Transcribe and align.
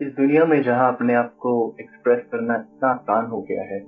इस 0.00 0.08
दुनिया 0.08 0.44
में 0.44 0.62
जहाँ 0.62 0.92
अपने 0.94 1.14
आप 1.14 1.32
को 1.36 1.76
एक्सप्रेस 1.80 2.18
करना 2.32 2.54
इतना 2.54 2.88
आसान 2.88 3.26
हो 3.26 3.40
गया 3.40 3.62
है, 3.62 3.78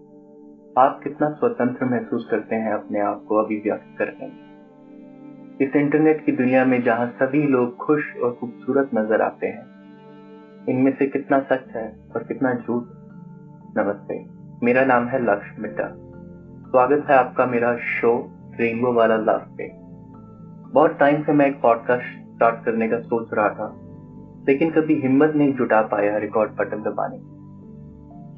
आप 0.78 1.00
कितना 1.04 1.28
स्वतंत्र 1.30 1.84
महसूस 1.84 2.28
करते 2.30 2.56
हैं 2.56 2.72
अपने 2.72 3.00
आप 3.00 3.24
को 3.28 3.36
अभिव्यक्त 3.36 3.98
करने 3.98 4.26
में? 4.26 5.58
इस 5.60 5.76
इंटरनेट 5.76 6.24
की 6.26 6.32
दुनिया 6.32 6.64
में 6.64 6.82
जहाँ 6.82 7.06
सभी 7.06 7.42
लोग 7.46 7.76
खुश 7.76 8.04
और 8.16 8.32
खूबसूरत 8.40 8.90
नज़र 8.94 9.22
आते 9.22 9.46
हैं, 9.46 9.64
इनमें 10.68 10.96
से 10.98 11.06
कितना 11.06 11.40
सच 11.40 11.66
है 11.76 11.86
और 12.16 12.22
कितना 12.22 12.54
झूठ 12.54 12.84
नमस्ते, 13.78 14.24
मेरा 14.62 14.84
नाम 14.84 15.08
है 15.08 15.24
लक्ष्य 15.24 15.62
मिट्टा 15.62 15.88
स्वागत 16.70 17.04
है 17.10 17.16
आपका 17.16 17.46
मेरा 17.46 17.76
शो 17.76 18.14
रेनबो 18.60 18.92
वाला 18.92 19.16
लव 19.16 19.44
पे 19.58 19.68
बहुत 20.72 20.96
टाइम 20.98 21.22
से 21.22 21.32
मैं 21.32 21.46
एक 21.46 21.60
पॉडकास्ट 21.60 22.34
स्टार्ट 22.34 22.64
करने 22.64 22.88
का 22.88 23.00
सोच 23.00 23.28
रहा 23.34 23.48
था। 23.48 23.68
लेकिन 24.48 24.70
कभी 24.70 24.94
हिम्मत 24.94 25.32
नहीं 25.36 25.52
जुटा 25.54 25.80
पाया 25.82 26.16
रिकॉर्ड 26.18 26.50
बटन 26.50 26.82
दबाने 26.82 27.16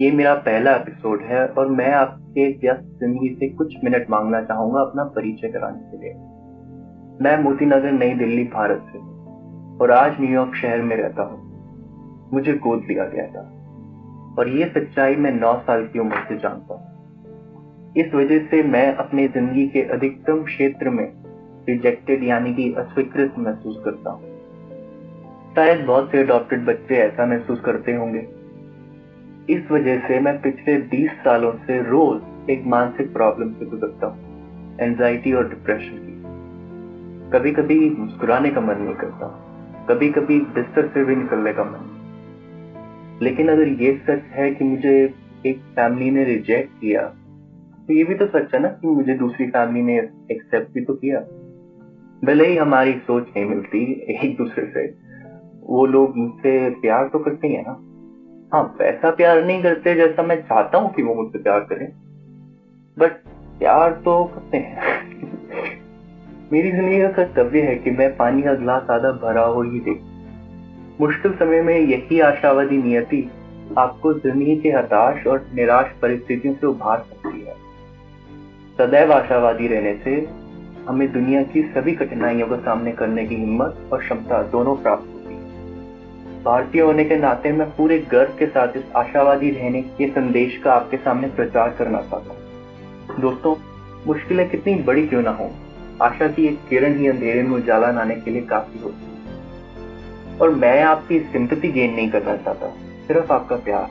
ये 0.05 0.11
मेरा 0.11 0.35
पहला 0.35 0.75
एपिसोड 0.75 1.23
है 1.23 1.47
और 1.49 1.69
मैं 1.69 1.93
आपके 1.93 2.47
व्यस्त 2.59 2.85
ज़िंदगी 3.01 3.29
से 3.35 3.49
कुछ 3.49 3.75
मिनट 3.85 4.11
मांगना 4.11 4.41
चाहूँगा 4.43 4.81
अपना 4.81 5.05
परिचय 5.05 5.49
कराने 5.49 5.79
के 5.79 5.97
लिए। 5.97 6.13
मैं 7.23 7.37
मोती 7.43 7.67
नगर 7.67 7.93
नई 7.93 8.15
दिल्ली, 8.15 8.45
भारत 8.45 8.87
से 8.93 8.99
और 9.79 9.91
आज 9.91 10.21
न्यूयॉर्क 10.21 10.55
शहर 10.55 10.83
में 10.83 10.97
रहता 10.97 11.23
हूँ। 11.23 12.31
मुझे 12.33 12.53
गोद 12.53 12.87
लिया 12.91 13.05
गया 13.05 13.27
था 13.27 13.43
और 14.39 14.49
ये 14.49 14.67
सच्चाई 14.69 15.17
मैं 15.17 15.33
नौ 15.33 15.53
साल 15.61 15.87
की 15.87 15.99
उम्र 15.99 16.25
से 16.29 16.39
जानता 16.39 16.75
हूँ। 16.75 17.95
इस 17.97 18.15
वजह 18.15 18.47
से 18.47 18.63
मैं 18.63 18.97
अपनी 18.97 19.29
ज़िंदगी 19.29 19.67
के 19.69 19.83
अधिकतम 19.83 20.43
क्षेत्र 20.43 20.91
में 20.91 21.07
रिजेक्टेड 21.69 22.25
यानी 22.25 22.55
कि 22.55 22.73
अस्वीकृत 22.73 23.35
महसूस 23.39 23.83
करता 23.85 24.11
हूँ। 24.11 24.30
शायद 25.57 25.81
बहुत 25.87 26.11
से 26.11 26.19
अडॉप्टेड 26.19 26.65
बच्चे 26.67 26.97
ऐसा 26.97 27.27
महसूस 27.27 27.61
करते 27.61 27.93
होंगे। 27.95 28.21
इस 29.49 29.71
वजह 29.71 29.99
से 29.99 30.19
मैं 30.21 30.41
पिछले 30.43 30.77
20 30.91 31.17
सालों 31.25 31.53
से 31.67 31.79
रोज 31.83 32.51
एक 32.51 32.67
मानसिक 32.67 33.13
प्रॉब्लम 33.13 33.53
से 33.53 33.67
गुजरता 33.67 34.07
हूँ 34.07 34.79
एंजाइटी 34.81 35.33
और 35.33 35.49
डिप्रेशन 35.49 35.97
की। 35.97 36.15
कभी 37.31 37.53
कभी 37.53 37.79
मुस्कुराने 37.91 38.51
का 38.51 38.61
मन 38.61 38.81
नहीं 38.81 38.95
करता 38.95 39.27
कभी 39.89 40.09
कभी 40.11 40.39
बिस्तर 40.55 40.89
से 40.89 41.05
भी 41.05 41.17
निकलने 41.17 41.53
का 41.53 41.65
मन। 41.65 43.19
लेकिन 43.23 43.49
अगर 43.49 43.69
ये 43.83 43.93
सच 44.09 44.23
है 44.33 44.51
कि 44.51 44.65
मुझे 44.65 44.97
एक 45.47 45.59
फैमिली 45.77 46.11
ने 46.11 46.25
रिजेक्ट 46.25 46.81
किया 46.81 47.03
तो 47.89 47.95
ये 47.95 48.05
भी 48.05 48.15
तो 48.15 48.27
सच 48.29 48.55
है 48.55 48.61
ना 48.63 48.69
कि 48.71 48.89
मुझे 48.89 49.15
दूसरी 49.15 49.47
फैमिली 49.51 49.83
ने 49.83 49.97
एक्सेप्ट 50.31 50.75
भी 50.75 50.81
तो 50.81 50.95
किया। 50.95 51.21
भले 52.23 52.47
ही 52.47 52.57
हमारी 52.57 52.93
सोच 53.07 53.29
नहीं 53.37 53.45
मिलती 53.45 53.85
एक 54.15 54.37
दूसरे 54.37 54.67
से 54.67 54.89
वो 55.71 55.87
लोग 55.87 56.17
मुझसे 56.17 56.71
प्यार 56.71 57.09
तो 57.09 57.19
करते 57.19 57.49
हैं 57.49 57.65
ना। 57.67 57.73
हाँ 58.53 58.77
वैसा 58.81 59.11
प्यार 59.11 59.45
नहीं 59.45 59.63
करते 59.63 59.95
जैसा 59.95 60.23
मैं 60.23 60.43
चाहता 60.43 60.79
हूँ 60.79 60.93
कि 60.95 61.03
वो 61.03 61.15
मुझसे 61.15 61.39
प्यार 61.39 61.61
करें। 61.61 61.87
बट 62.99 63.13
प्यार 63.59 63.93
तो 63.93 64.25
करते 64.25 64.57
हैं। 64.57 64.79
मेरी 66.53 66.73
ज़िंदगी 66.73 67.01
का 67.01 67.09
कर्तव्य 67.09 67.61
है 67.61 67.77
कि 67.77 67.91
मैं 67.91 68.17
पानी 68.17 68.43
का 68.43 68.55
गिलास 68.55 68.91
आधा 68.91 69.11
भरा 69.13 69.45
हो 69.45 69.63
ही 69.63 69.81
दे 69.81 69.99
मुश्किल 71.01 71.33
समय 71.33 71.63
में 71.63 71.79
यही 71.79 72.21
आशावादी 72.21 72.77
नियति 72.77 73.31
आपको 73.79 74.13
ज़िंदगी 74.15 74.57
के 74.57 74.69
हताश 74.69 75.27
और 75.27 75.47
निराश 75.55 75.93
परिस्थितियों 76.03 76.55
से 76.55 76.67
उभार 76.67 76.99
सकती 76.99 77.41
है। 77.41 77.55
सदैव 78.79 79.13
आशावादी 79.13 79.67
रहने 79.67 79.95
से 80.05 80.29
हमें 80.89 81.13
दुनिया 81.13 81.43
की 81.43 81.63
सभी 81.63 81.93
कठिनाइयों 81.93 82.49
का 82.49 82.57
सामने 82.57 82.93
करने 82.93 83.27
की 83.27 83.35
हिम्मत 83.35 83.89
और 83.93 83.99
क्षमता 83.99 84.43
दोनों 84.43 84.77
प्राप्त 84.77 85.20
भारतीय 86.45 86.83
होने 86.83 87.05
के 87.05 87.17
नाते 87.17 87.53
मैं 87.53 87.77
पूरे 87.77 87.99
गर्व 87.99 88.37
के 88.39 88.47
साथ 88.47 88.77
इस 88.77 88.83
आशावादी 88.97 89.51
रहने 89.51 89.83
के 89.83 90.09
संदेश 90.09 90.57
का 90.57 90.73
आपके 90.73 90.97
सामने 90.97 91.29
प्रचार 91.29 91.71
करना 91.79 92.01
चाहता 92.01 92.33
हूँ। 92.33 93.21
दोस्तों, 93.21 93.57
मुश्किलें 94.07 94.51
कितनी 94.51 94.75
बड़ी 94.75 95.07
क्यों 95.07 95.23
ना 95.23 95.31
हो? 95.31 95.51
आशा 96.03 96.29
की 96.29 96.47
एक 96.47 96.59
किरण 96.71 96.99
ही 96.99 97.07
अंधेरे 97.07 97.43
में 97.43 97.57
उजाला 97.57 97.91
लाने 97.91 98.17
के 98.17 98.31
लिए 98.31 98.43
काफ़ी 98.43 98.81
होती 98.81 99.05
है। 99.05 99.39
और 100.39 100.51
मैं 100.51 100.83
आपकी 100.83 101.21
सिंपति 101.21 101.69
गेन 101.69 101.95
नहीं 101.95 102.11
करना 102.11 102.37
चाहता, 102.37 102.69
सिर्फ़ 103.07 103.33
आपका 103.33 103.57
प्यार। 103.57 103.91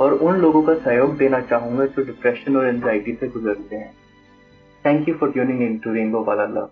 और 0.00 0.12
उन 0.12 0.36
लोगों 0.36 0.62
का 0.62 0.74
सहयोग 0.74 1.16
देना 1.16 1.40
चाहूँगा 1.40 1.86
जो 1.86 2.04
डिप्रेशन 2.04 2.56
और 2.56 2.68
एंजाइटी 2.68 3.12
से 3.12 3.28
गुजरते 3.28 3.76
हैं। 3.76 3.94
Thank 4.86 5.08
you 5.08 5.14
for 5.14 5.32
tuning 5.32 5.62
into 5.78 5.92
Rainbow 5.92 6.24
वाला 6.24 6.44
लव 6.44 6.70